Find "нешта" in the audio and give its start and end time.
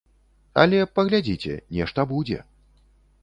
1.79-2.01